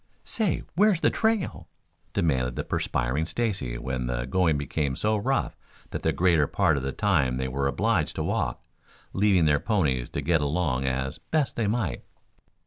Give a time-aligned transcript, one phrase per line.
[0.23, 1.69] "Say, where's the trail?"
[2.11, 5.55] demanded the perspiring Stacy when the going became so rough
[5.91, 8.63] that the greater part of the time they were obliged to walk,
[9.13, 12.01] leaving their ponies to get along as best they might.